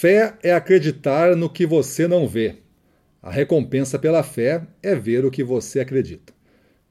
Fé 0.00 0.34
é 0.44 0.52
acreditar 0.52 1.34
no 1.34 1.50
que 1.50 1.66
você 1.66 2.06
não 2.06 2.28
vê. 2.28 2.58
A 3.20 3.32
recompensa 3.32 3.98
pela 3.98 4.22
fé 4.22 4.62
é 4.80 4.94
ver 4.94 5.24
o 5.24 5.30
que 5.30 5.42
você 5.42 5.80
acredita. 5.80 6.32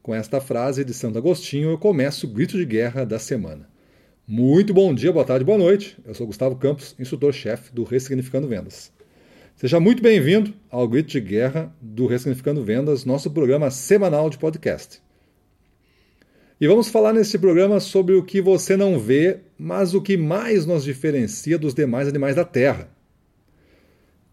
Com 0.03 0.13
esta 0.13 0.41
frase 0.41 0.83
de 0.83 0.93
Santo 0.93 1.17
Agostinho, 1.17 1.70
eu 1.70 1.78
começo 1.78 2.28
o 2.28 2.29
grito 2.29 2.57
de 2.57 2.65
guerra 2.65 3.05
da 3.05 3.17
semana. 3.17 3.70
Muito 4.28 4.73
bom 4.73 4.93
dia, 4.93 5.13
boa 5.13 5.23
tarde, 5.23 5.46
boa 5.46 5.57
noite. 5.57 5.97
Eu 6.05 6.13
sou 6.13 6.28
Gustavo 6.28 6.57
Campos, 6.57 6.97
instrutor-chefe 6.99 7.73
do 7.73 7.85
Ressignificando 7.85 8.45
Vendas. 8.45 8.91
Seja 9.55 9.79
muito 9.79 10.03
bem-vindo 10.03 10.53
ao 10.69 10.85
Grito 10.85 11.07
de 11.07 11.21
Guerra 11.21 11.73
do 11.81 12.07
Ressignificando 12.07 12.61
Vendas, 12.61 13.05
nosso 13.05 13.31
programa 13.31 13.71
semanal 13.71 14.29
de 14.29 14.37
podcast. 14.37 15.01
E 16.59 16.67
vamos 16.67 16.89
falar 16.89 17.13
nesse 17.13 17.39
programa 17.39 17.79
sobre 17.79 18.15
o 18.15 18.23
que 18.23 18.41
você 18.41 18.75
não 18.75 18.99
vê, 18.99 19.39
mas 19.57 19.93
o 19.93 20.01
que 20.01 20.17
mais 20.17 20.65
nos 20.65 20.83
diferencia 20.83 21.57
dos 21.57 21.73
demais 21.73 22.09
animais 22.09 22.35
da 22.35 22.43
Terra, 22.43 22.96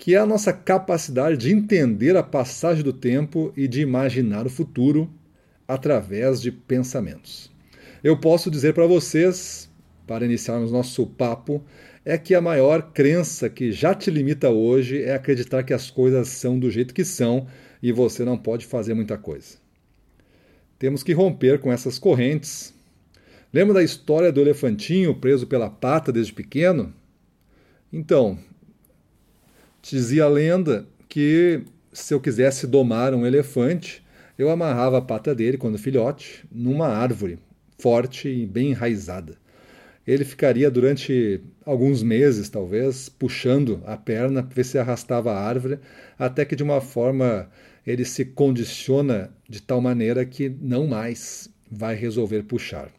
que 0.04 0.14
é 0.14 0.18
a 0.18 0.26
nossa 0.26 0.52
capacidade 0.52 1.38
de 1.38 1.50
entender 1.50 2.14
a 2.14 2.22
passagem 2.22 2.84
do 2.84 2.92
tempo 2.92 3.50
e 3.56 3.66
de 3.66 3.80
imaginar 3.80 4.46
o 4.46 4.50
futuro 4.50 5.10
através 5.66 6.42
de 6.42 6.52
pensamentos. 6.52 7.50
Eu 8.02 8.20
posso 8.20 8.50
dizer 8.50 8.74
para 8.74 8.86
vocês, 8.86 9.66
para 10.06 10.26
iniciarmos 10.26 10.70
nosso 10.70 11.06
papo, 11.06 11.64
é 12.04 12.18
que 12.18 12.34
a 12.34 12.40
maior 12.42 12.92
crença 12.92 13.48
que 13.48 13.72
já 13.72 13.94
te 13.94 14.10
limita 14.10 14.50
hoje 14.50 15.02
é 15.02 15.14
acreditar 15.14 15.62
que 15.62 15.72
as 15.72 15.90
coisas 15.90 16.28
são 16.28 16.58
do 16.58 16.70
jeito 16.70 16.92
que 16.92 17.02
são 17.02 17.46
e 17.82 17.90
você 17.90 18.26
não 18.26 18.36
pode 18.36 18.66
fazer 18.66 18.92
muita 18.92 19.16
coisa. 19.16 19.56
Temos 20.78 21.02
que 21.02 21.14
romper 21.14 21.60
com 21.60 21.72
essas 21.72 21.98
correntes. 21.98 22.74
Lembra 23.50 23.72
da 23.72 23.82
história 23.82 24.30
do 24.30 24.42
elefantinho 24.42 25.14
preso 25.14 25.46
pela 25.46 25.70
pata 25.70 26.12
desde 26.12 26.34
pequeno? 26.34 26.92
Então, 27.90 28.38
dizia 29.92 30.24
a 30.24 30.28
lenda 30.28 30.86
que 31.08 31.62
se 31.92 32.14
eu 32.14 32.20
quisesse 32.20 32.66
domar 32.66 33.14
um 33.14 33.26
elefante, 33.26 34.02
eu 34.38 34.50
amarrava 34.50 34.98
a 34.98 35.02
pata 35.02 35.34
dele, 35.34 35.58
quando 35.58 35.78
filhote, 35.78 36.44
numa 36.50 36.88
árvore 36.88 37.38
forte 37.78 38.28
e 38.28 38.46
bem 38.46 38.70
enraizada. 38.70 39.36
Ele 40.06 40.24
ficaria 40.24 40.70
durante 40.70 41.40
alguns 41.64 42.02
meses, 42.02 42.48
talvez, 42.48 43.08
puxando 43.08 43.82
a 43.86 43.96
perna, 43.96 44.42
ver 44.42 44.64
se 44.64 44.78
arrastava 44.78 45.32
a 45.32 45.40
árvore, 45.40 45.78
até 46.18 46.44
que 46.44 46.56
de 46.56 46.62
uma 46.62 46.80
forma 46.80 47.48
ele 47.86 48.04
se 48.04 48.24
condiciona 48.24 49.30
de 49.48 49.62
tal 49.62 49.80
maneira 49.80 50.24
que 50.24 50.48
não 50.48 50.86
mais 50.86 51.48
vai 51.70 51.94
resolver 51.94 52.42
puxar. 52.44 52.90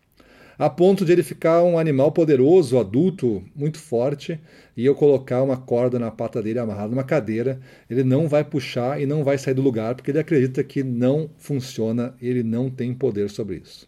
A 0.57 0.69
ponto 0.69 1.03
de 1.03 1.11
ele 1.11 1.23
ficar 1.23 1.63
um 1.63 1.77
animal 1.77 2.13
poderoso, 2.13 2.79
adulto, 2.79 3.43
muito 3.53 3.77
forte, 3.77 4.39
e 4.75 4.85
eu 4.85 4.95
colocar 4.95 5.43
uma 5.43 5.57
corda 5.57 5.99
na 5.99 6.09
pata 6.09 6.41
dele 6.41 6.59
amarrada 6.59 6.89
numa 6.89 7.03
cadeira, 7.03 7.59
ele 7.89 8.03
não 8.03 8.29
vai 8.29 8.43
puxar 8.43 9.01
e 9.01 9.05
não 9.05 9.23
vai 9.23 9.37
sair 9.37 9.53
do 9.53 9.61
lugar, 9.61 9.95
porque 9.95 10.11
ele 10.11 10.19
acredita 10.19 10.63
que 10.63 10.81
não 10.81 11.29
funciona, 11.37 12.15
ele 12.21 12.41
não 12.41 12.69
tem 12.69 12.93
poder 12.93 13.29
sobre 13.29 13.57
isso. 13.57 13.87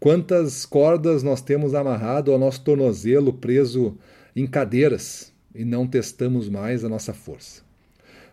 Quantas 0.00 0.66
cordas 0.66 1.22
nós 1.22 1.40
temos 1.40 1.74
amarrado 1.74 2.32
ao 2.32 2.38
nosso 2.38 2.62
tornozelo 2.62 3.32
preso 3.32 3.96
em 4.34 4.46
cadeiras 4.46 5.32
e 5.54 5.64
não 5.64 5.86
testamos 5.86 6.48
mais 6.48 6.84
a 6.84 6.88
nossa 6.88 7.14
força? 7.14 7.63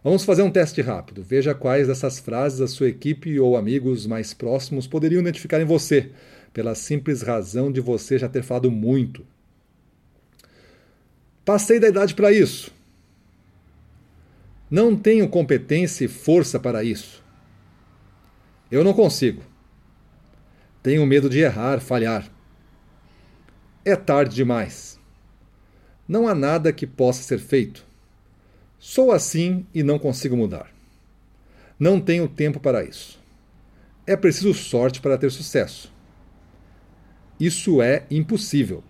Vamos 0.03 0.25
fazer 0.25 0.41
um 0.41 0.51
teste 0.51 0.81
rápido. 0.81 1.23
Veja 1.23 1.53
quais 1.53 1.87
dessas 1.87 2.19
frases 2.19 2.59
a 2.61 2.67
sua 2.67 2.89
equipe 2.89 3.39
ou 3.39 3.55
amigos 3.55 4.07
mais 4.07 4.33
próximos 4.33 4.87
poderiam 4.87 5.21
identificar 5.21 5.61
em 5.61 5.65
você, 5.65 6.11
pela 6.51 6.73
simples 6.73 7.21
razão 7.21 7.71
de 7.71 7.79
você 7.79 8.17
já 8.17 8.27
ter 8.27 8.41
falado 8.41 8.71
muito. 8.71 9.25
Passei 11.45 11.79
da 11.79 11.87
idade 11.87 12.15
para 12.15 12.31
isso. 12.31 12.71
Não 14.69 14.95
tenho 14.95 15.29
competência 15.29 16.05
e 16.05 16.07
força 16.07 16.59
para 16.59 16.83
isso. 16.83 17.23
Eu 18.71 18.83
não 18.83 18.93
consigo. 18.93 19.43
Tenho 20.81 21.05
medo 21.05 21.29
de 21.29 21.39
errar, 21.39 21.79
falhar. 21.79 22.31
É 23.83 23.95
tarde 23.95 24.35
demais. 24.35 24.99
Não 26.07 26.27
há 26.27 26.33
nada 26.33 26.71
que 26.73 26.87
possa 26.87 27.21
ser 27.21 27.37
feito. 27.37 27.90
Sou 28.83 29.11
assim 29.11 29.63
e 29.75 29.83
não 29.83 29.99
consigo 29.99 30.35
mudar. 30.35 30.67
Não 31.79 32.01
tenho 32.01 32.27
tempo 32.27 32.59
para 32.59 32.83
isso. 32.83 33.19
É 34.07 34.15
preciso 34.15 34.55
sorte 34.55 34.99
para 34.99 35.19
ter 35.19 35.29
sucesso. 35.29 35.93
Isso 37.39 37.79
é 37.79 38.07
impossível. 38.09 38.83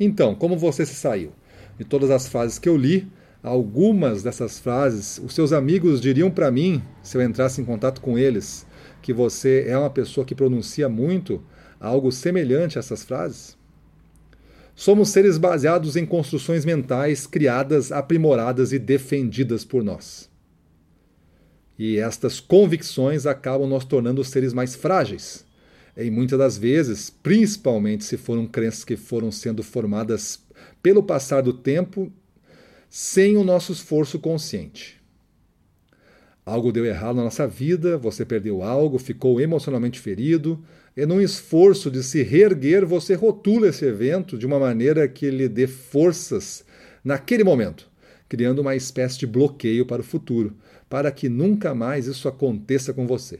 Então, 0.00 0.34
como 0.34 0.56
você 0.56 0.86
se 0.86 0.94
saiu? 0.94 1.34
De 1.78 1.84
todas 1.84 2.10
as 2.10 2.26
frases 2.26 2.58
que 2.58 2.66
eu 2.66 2.78
li, 2.78 3.06
algumas 3.42 4.22
dessas 4.22 4.58
frases, 4.58 5.20
os 5.22 5.34
seus 5.34 5.52
amigos 5.52 6.00
diriam 6.00 6.30
para 6.30 6.50
mim, 6.50 6.82
se 7.02 7.18
eu 7.18 7.22
entrasse 7.22 7.60
em 7.60 7.64
contato 7.66 8.00
com 8.00 8.18
eles, 8.18 8.66
que 9.02 9.12
você 9.12 9.66
é 9.68 9.76
uma 9.76 9.90
pessoa 9.90 10.24
que 10.24 10.34
pronuncia 10.34 10.88
muito 10.88 11.44
algo 11.78 12.10
semelhante 12.10 12.78
a 12.78 12.80
essas 12.80 13.04
frases? 13.04 13.59
Somos 14.80 15.10
seres 15.10 15.36
baseados 15.36 15.94
em 15.94 16.06
construções 16.06 16.64
mentais 16.64 17.26
criadas, 17.26 17.92
aprimoradas 17.92 18.72
e 18.72 18.78
defendidas 18.78 19.62
por 19.62 19.84
nós. 19.84 20.30
E 21.78 21.98
estas 21.98 22.40
convicções 22.40 23.26
acabam 23.26 23.68
nos 23.68 23.84
tornando 23.84 24.24
seres 24.24 24.54
mais 24.54 24.74
frágeis. 24.74 25.44
E 25.94 26.10
muitas 26.10 26.38
das 26.38 26.56
vezes, 26.56 27.10
principalmente 27.10 28.04
se 28.04 28.16
foram 28.16 28.46
crenças 28.46 28.82
que 28.82 28.96
foram 28.96 29.30
sendo 29.30 29.62
formadas 29.62 30.42
pelo 30.82 31.02
passar 31.02 31.42
do 31.42 31.52
tempo, 31.52 32.10
sem 32.88 33.36
o 33.36 33.44
nosso 33.44 33.72
esforço 33.72 34.18
consciente. 34.18 34.98
Algo 36.50 36.72
deu 36.72 36.84
errado 36.84 37.14
na 37.14 37.22
nossa 37.22 37.46
vida, 37.46 37.96
você 37.96 38.24
perdeu 38.24 38.60
algo, 38.60 38.98
ficou 38.98 39.40
emocionalmente 39.40 40.00
ferido, 40.00 40.60
e 40.96 41.06
num 41.06 41.20
esforço 41.20 41.88
de 41.88 42.02
se 42.02 42.24
reerguer, 42.24 42.84
você 42.84 43.14
rotula 43.14 43.68
esse 43.68 43.84
evento 43.84 44.36
de 44.36 44.46
uma 44.46 44.58
maneira 44.58 45.06
que 45.06 45.30
lhe 45.30 45.48
dê 45.48 45.68
forças 45.68 46.64
naquele 47.04 47.44
momento, 47.44 47.88
criando 48.28 48.58
uma 48.58 48.74
espécie 48.74 49.16
de 49.16 49.28
bloqueio 49.28 49.86
para 49.86 50.02
o 50.02 50.04
futuro, 50.04 50.56
para 50.88 51.12
que 51.12 51.28
nunca 51.28 51.72
mais 51.72 52.08
isso 52.08 52.26
aconteça 52.26 52.92
com 52.92 53.06
você. 53.06 53.38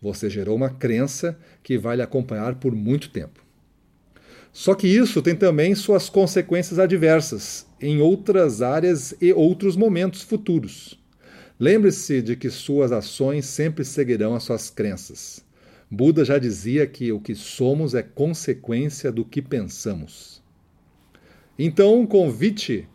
Você 0.00 0.30
gerou 0.30 0.54
uma 0.54 0.70
crença 0.70 1.36
que 1.64 1.76
vai 1.76 1.96
lhe 1.96 2.02
acompanhar 2.02 2.54
por 2.60 2.72
muito 2.76 3.10
tempo. 3.10 3.44
Só 4.52 4.72
que 4.76 4.86
isso 4.86 5.20
tem 5.20 5.34
também 5.34 5.74
suas 5.74 6.08
consequências 6.08 6.78
adversas 6.78 7.66
em 7.80 8.00
outras 8.00 8.62
áreas 8.62 9.16
e 9.20 9.32
outros 9.32 9.74
momentos 9.74 10.22
futuros. 10.22 11.04
Lembre-se 11.58 12.20
de 12.20 12.36
que 12.36 12.50
suas 12.50 12.92
ações 12.92 13.46
sempre 13.46 13.82
seguirão 13.82 14.34
as 14.34 14.42
suas 14.42 14.68
crenças. 14.68 15.42
Buda 15.90 16.22
já 16.22 16.38
dizia 16.38 16.86
que 16.86 17.10
o 17.10 17.18
que 17.18 17.34
somos 17.34 17.94
é 17.94 18.02
consequência 18.02 19.10
do 19.10 19.24
que 19.24 19.40
pensamos. 19.40 20.42
Então, 21.58 21.98
um 21.98 22.06
convite 22.06 22.86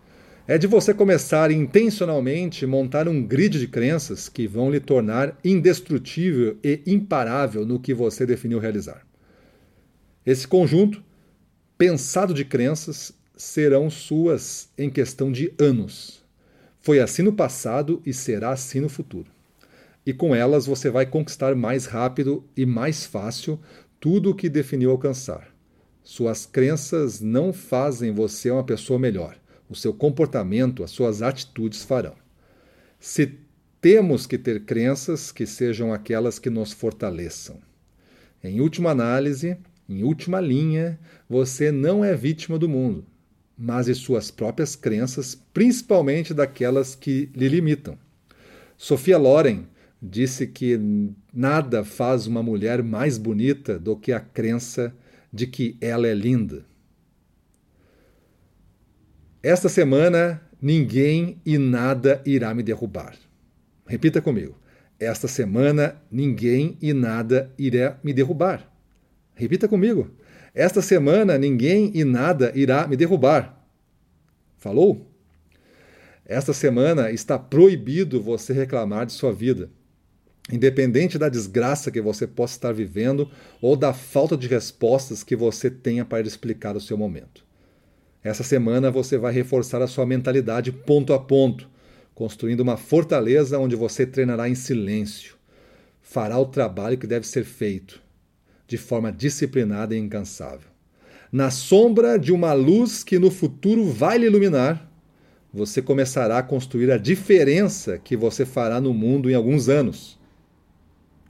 é 0.48 0.60
de 0.60 0.68
você 0.68 0.94
começar 0.94 1.50
intencionalmente 1.50 2.68
montar 2.68 3.08
um 3.08 3.26
grid 3.26 3.58
de 3.58 3.68
crenças 3.68 4.30
que 4.30 4.46
vão 4.46 4.70
lhe 4.70 4.80
tornar 4.80 5.36
indestrutível 5.44 6.56
e 6.64 6.82
imparável 6.86 7.66
no 7.66 7.80
que 7.80 7.96
você 7.96 8.28
definiu 8.28 8.60
realizar. 8.60 9.08
Esse 10.24 10.48
conjunto, 10.48 11.04
pensado 11.80 12.32
de 12.32 12.46
crenças, 12.46 13.12
serão 13.36 13.90
suas 13.90 14.70
em 14.78 14.90
questão 14.90 15.32
de 15.32 15.52
anos 15.58 16.21
foi 16.81 17.00
assim 17.00 17.22
no 17.22 17.34
passado 17.34 18.02
e 18.06 18.14
será 18.14 18.52
assim 18.52 18.80
no 18.80 18.90
futuro. 18.90 19.30
E 20.06 20.12
com 20.12 20.34
elas 20.34 20.66
você 20.66 20.90
vai 20.90 21.06
conquistar 21.06 21.56
mais 21.56 21.86
rápido 21.86 22.44
e 22.58 22.66
mais 22.66 23.06
fácil 23.06 23.59
tudo 24.00 24.31
o 24.31 24.36
que 24.36 24.50
definiu 24.50 24.90
alcançar. 24.90 25.53
Suas 26.03 26.46
crenças 26.46 27.22
não 27.22 27.53
fazem 27.53 28.12
você 28.12 28.50
uma 28.50 28.64
pessoa 28.64 28.97
melhor. 28.97 29.38
O 29.70 29.76
seu 29.76 29.94
comportamento, 29.94 30.84
as 30.84 30.90
suas 30.90 31.22
atitudes 31.22 31.84
farão. 31.84 32.16
Se 33.00 33.38
temos 33.79 34.26
que 34.26 34.38
ter 34.38 34.66
crenças 34.66 35.32
que 35.32 35.46
sejam 35.46 35.94
aquelas 35.94 36.40
que 36.40 36.50
nos 36.50 36.73
fortaleçam. 36.73 37.59
Em 38.44 38.59
última 38.59 38.90
análise, 38.90 39.56
em 39.88 40.03
última 40.03 40.41
linha, 40.41 41.00
você 41.29 41.72
não 41.72 42.03
é 42.03 42.16
vítima 42.16 42.58
do 42.58 42.67
mundo 42.67 43.06
mas 43.63 43.85
de 43.85 43.93
suas 43.93 44.31
próprias 44.31 44.75
crenças, 44.75 45.40
principalmente 45.53 46.34
daquelas 46.34 46.96
que 46.96 47.29
lhe 47.35 47.47
limitam. 47.47 47.96
Sofia 48.75 49.19
Loren 49.19 49.67
disse 50.02 50.47
que 50.47 50.79
nada 51.31 51.84
faz 51.84 52.25
uma 52.25 52.41
mulher 52.41 52.81
mais 52.81 53.19
bonita 53.19 53.78
do 53.78 53.96
que 53.96 54.11
a 54.11 54.19
crença 54.19 54.91
de 55.31 55.46
que 55.46 55.78
ela 55.79 56.08
é 56.08 56.13
linda. 56.16 56.66
Esta 59.43 59.69
semana, 59.69 60.41
ninguém 60.59 61.40
e 61.46 61.59
nada 61.59 62.19
irá 62.25 62.55
me 62.55 62.63
derrubar. 62.63 63.16
Repita 63.85 64.19
comigo. 64.23 64.58
Esta 64.99 65.28
semana, 65.28 66.02
ninguém 66.11 66.79
e 66.81 66.93
nada 66.93 67.53
irá 67.59 67.99
me 68.03 68.11
derrubar. 68.11 68.67
Repita 69.35 69.67
comigo. 69.67 70.09
Esta 70.53 70.82
semana 70.82 71.38
ninguém 71.38 71.92
e 71.94 72.03
nada 72.03 72.52
irá 72.53 72.88
me 72.88 72.98
derrubar. 72.98 73.66
Falou? 74.58 75.08
Esta 76.26 76.53
semana 76.53 77.12
está 77.12 77.40
proibido 77.40 78.22
você 78.22 78.53
reclamar 78.53 79.06
de 79.06 79.14
sua 79.14 79.34
vida. 79.34 79.70
Independente 80.52 81.18
da 81.18 81.30
desgraça 81.30 81.92
que 81.92 82.02
você 82.02 82.28
possa 82.28 82.56
estar 82.56 82.74
vivendo 82.74 83.30
ou 83.62 83.76
da 83.76 83.94
falta 83.94 84.36
de 84.36 84.48
respostas 84.48 85.24
que 85.24 85.36
você 85.36 85.70
tenha 85.70 86.03
para 86.03 86.28
explicar 86.28 86.76
o 86.76 86.82
seu 86.82 86.97
momento. 86.97 87.46
Essa 88.24 88.44
semana 88.44 88.92
você 88.92 89.18
vai 89.18 89.34
reforçar 89.34 89.82
a 89.82 89.88
sua 89.88 90.06
mentalidade 90.06 90.72
ponto 90.72 91.14
a 91.14 91.20
ponto, 91.20 91.70
construindo 92.14 92.59
uma 92.59 92.78
fortaleza 92.78 93.58
onde 93.58 93.76
você 93.76 94.06
treinará 94.06 94.47
em 94.50 94.56
silêncio. 94.56 95.36
Fará 96.02 96.38
o 96.38 96.46
trabalho 96.46 96.97
que 96.97 97.08
deve 97.08 97.26
ser 97.26 97.46
feito, 97.46 98.02
de 98.72 98.78
forma 98.78 99.12
disciplinada 99.12 99.94
e 99.94 100.00
incansável. 100.00 100.70
Na 101.29 101.52
sombra 101.52 102.18
de 102.18 102.32
uma 102.32 102.53
luz 102.53 103.03
que 103.03 103.20
no 103.20 103.29
futuro 103.29 103.84
vai 103.84 104.18
lhe 104.18 104.28
iluminar, 104.28 104.90
você 105.53 105.82
começará 105.82 106.38
a 106.38 106.44
construir 106.44 106.90
a 106.90 106.97
diferença 106.97 107.97
que 107.97 108.16
você 108.16 108.46
fará 108.46 108.79
no 108.79 108.94
mundo 108.94 109.29
em 109.29 109.34
alguns 109.34 109.68
anos. 109.68 110.18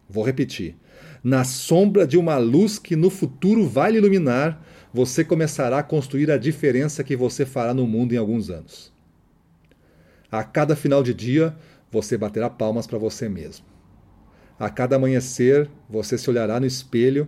Vou 0.08 0.24
repetir. 0.24 0.76
Na 1.24 1.44
sombra 1.44 2.06
de 2.06 2.16
uma 2.16 2.38
luz 2.38 2.78
que 2.78 2.96
no 2.96 3.10
futuro 3.10 3.68
vai 3.68 3.92
lhe 3.92 3.98
iluminar, 3.98 4.64
você 4.94 5.24
começará 5.24 5.80
a 5.80 5.84
construir 5.84 6.30
a 6.30 6.38
diferença 6.38 7.04
que 7.04 7.16
você 7.16 7.44
fará 7.44 7.74
no 7.74 7.88
mundo 7.88 8.14
em 8.14 8.18
alguns 8.18 8.52
anos. 8.52 8.94
A 10.32 10.44
cada 10.44 10.76
final 10.76 11.02
de 11.02 11.16
dia, 11.16 11.56
você 11.90 12.16
baterá 12.20 12.52
palmas 12.52 12.86
para 12.86 13.00
você 13.00 13.28
mesmo. 13.28 13.66
A 14.62 14.70
cada 14.70 14.96
amanhecer, 14.96 15.68
você 15.90 16.20
se 16.20 16.30
olhará 16.30 16.60
no 16.60 16.68
espelho 16.68 17.28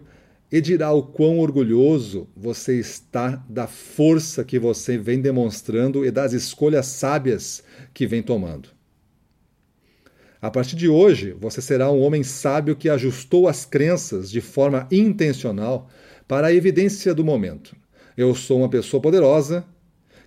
e 0.51 0.61
dirá 0.61 0.91
o 0.91 1.01
quão 1.01 1.39
orgulhoso 1.39 2.27
você 2.37 2.79
está 2.79 3.43
da 3.49 3.65
força 3.65 4.43
que 4.43 4.59
você 4.59 4.99
vem 4.99 5.19
demonstrando 5.19 6.05
e 6.05 6.11
das 6.11 6.31
escolhas 6.31 6.85
sábias 6.85 7.63
que 7.91 8.05
vem 8.05 8.21
tomando. 8.21 8.69
A 10.39 10.51
partir 10.51 10.75
de 10.75 10.87
hoje, 10.87 11.35
você 11.39 11.59
será 11.59 11.91
um 11.91 12.01
homem 12.03 12.21
sábio 12.21 12.75
que 12.75 12.87
ajustou 12.87 13.47
as 13.47 13.65
crenças 13.65 14.29
de 14.29 14.39
forma 14.39 14.87
intencional 14.91 15.89
para 16.27 16.49
a 16.49 16.53
evidência 16.53 17.15
do 17.15 17.25
momento. 17.25 17.75
Eu 18.15 18.35
sou 18.35 18.59
uma 18.59 18.69
pessoa 18.69 19.01
poderosa 19.01 19.65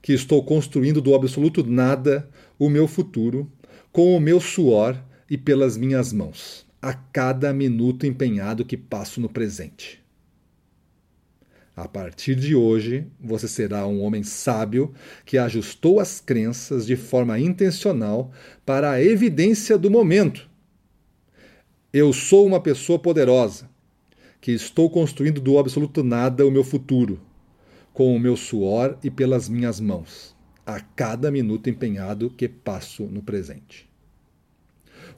que 0.02 0.12
estou 0.12 0.44
construindo 0.44 1.00
do 1.00 1.14
absoluto 1.14 1.64
nada 1.64 2.28
o 2.58 2.68
meu 2.68 2.88
futuro 2.88 3.48
com 3.92 4.16
o 4.16 4.18
meu 4.18 4.40
suor 4.40 5.00
e 5.30 5.38
pelas 5.38 5.76
minhas 5.76 6.12
mãos, 6.12 6.65
a 6.80 6.94
cada 6.94 7.52
minuto 7.52 8.06
empenhado 8.06 8.64
que 8.64 8.76
passo 8.76 9.20
no 9.20 9.28
presente. 9.28 10.04
A 11.76 11.86
partir 11.86 12.34
de 12.34 12.54
hoje, 12.54 13.06
você 13.20 13.46
será 13.46 13.86
um 13.86 14.00
homem 14.00 14.22
sábio 14.22 14.94
que 15.26 15.36
ajustou 15.36 16.00
as 16.00 16.20
crenças 16.20 16.86
de 16.86 16.96
forma 16.96 17.38
intencional 17.38 18.32
para 18.64 18.92
a 18.92 19.02
evidência 19.02 19.76
do 19.76 19.90
momento. 19.90 20.48
Eu 21.92 22.14
sou 22.14 22.46
uma 22.46 22.60
pessoa 22.60 22.98
poderosa 22.98 23.68
que 24.40 24.52
estou 24.52 24.88
construindo 24.88 25.40
do 25.40 25.58
absoluto 25.58 26.02
nada 26.02 26.46
o 26.46 26.50
meu 26.50 26.64
futuro, 26.64 27.20
com 27.92 28.14
o 28.14 28.20
meu 28.20 28.36
suor 28.36 28.96
e 29.02 29.10
pelas 29.10 29.48
minhas 29.48 29.78
mãos, 29.78 30.34
a 30.64 30.80
cada 30.80 31.30
minuto 31.30 31.68
empenhado 31.68 32.30
que 32.30 32.48
passo 32.48 33.04
no 33.04 33.22
presente. 33.22 33.85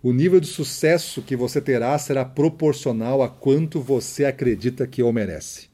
O 0.00 0.12
nível 0.12 0.38
de 0.38 0.46
sucesso 0.46 1.20
que 1.22 1.34
você 1.34 1.60
terá 1.60 1.98
será 1.98 2.24
proporcional 2.24 3.20
a 3.20 3.28
quanto 3.28 3.80
você 3.80 4.24
acredita 4.24 4.86
que 4.86 5.02
o 5.02 5.12
merece. 5.12 5.68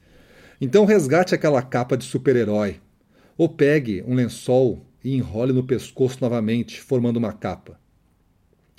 Então 0.59 0.83
resgate 0.83 1.35
aquela 1.35 1.61
capa 1.61 1.95
de 1.95 2.05
super-herói. 2.05 2.79
Ou 3.37 3.47
pegue 3.47 4.03
um 4.07 4.15
lençol 4.15 4.83
e 5.03 5.15
enrole 5.15 5.53
no 5.53 5.63
pescoço 5.63 6.17
novamente, 6.21 6.81
formando 6.81 7.17
uma 7.17 7.33
capa. 7.33 7.79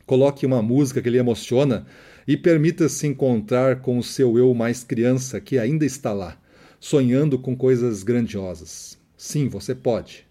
Coloque 0.04 0.44
uma 0.44 0.62
música 0.62 1.00
que 1.00 1.10
lhe 1.10 1.19
emociona 1.19 1.87
e 2.26 2.37
permita-se 2.37 3.06
encontrar 3.06 3.81
com 3.81 3.99
o 3.99 4.02
seu 4.02 4.37
eu 4.37 4.52
mais 4.52 4.82
criança 4.82 5.40
que 5.40 5.58
ainda 5.58 5.84
está 5.84 6.12
lá, 6.12 6.40
sonhando 6.81 7.38
com 7.38 7.56
coisas 7.56 8.02
grandiosas. 8.02 8.99
Sim, 9.16 9.49
você 9.49 9.75
pode. 9.75 10.26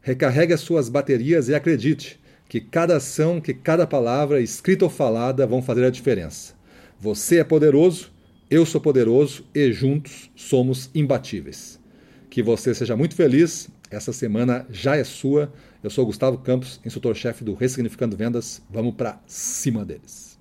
Recarregue 0.00 0.54
as 0.54 0.60
suas 0.60 0.88
baterias 0.88 1.48
e 1.48 1.54
acredite 1.54 2.21
que 2.52 2.60
cada 2.60 2.98
ação, 2.98 3.40
que 3.40 3.54
cada 3.54 3.86
palavra, 3.86 4.38
escrita 4.38 4.84
ou 4.84 4.90
falada, 4.90 5.46
vão 5.46 5.62
fazer 5.62 5.86
a 5.86 5.90
diferença. 5.90 6.52
Você 7.00 7.38
é 7.38 7.44
poderoso 7.44 8.12
eu 8.52 8.66
sou 8.66 8.82
poderoso 8.82 9.46
e 9.54 9.72
juntos 9.72 10.30
somos 10.36 10.90
imbatíveis. 10.94 11.80
Que 12.28 12.42
você 12.42 12.74
seja 12.74 12.94
muito 12.94 13.14
feliz. 13.14 13.70
Essa 13.90 14.12
semana 14.12 14.66
já 14.68 14.94
é 14.94 15.04
sua. 15.04 15.50
Eu 15.82 15.88
sou 15.88 16.04
Gustavo 16.04 16.36
Campos, 16.36 16.78
instrutor-chefe 16.84 17.42
do 17.42 17.54
Ressignificando 17.54 18.14
Vendas. 18.14 18.60
Vamos 18.68 18.94
para 18.94 19.18
cima 19.26 19.86
deles. 19.86 20.31